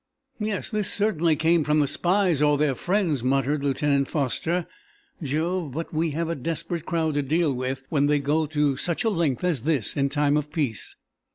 "Yes; 0.39 0.71
this 0.71 0.91
certainly 0.91 1.35
came 1.35 1.63
from 1.63 1.79
the 1.79 1.87
spies, 1.87 2.41
or 2.41 2.57
their 2.57 2.73
friends," 2.73 3.23
muttered 3.23 3.63
Lieutenant 3.63 4.07
Foster. 4.07 4.65
"Jove, 5.21 5.73
but 5.73 5.93
we 5.93 6.09
have 6.09 6.27
a 6.27 6.33
desperate 6.33 6.87
crowd 6.87 7.13
to 7.13 7.21
deal 7.21 7.53
with 7.53 7.83
when 7.89 8.07
they'll 8.07 8.19
go 8.23 8.47
to 8.47 8.75
such 8.77 9.03
a 9.03 9.11
length 9.11 9.43
as 9.43 9.61
this 9.61 9.95
in 9.95 10.09
time 10.09 10.37
of 10.37 10.51
peace!" 10.51 10.95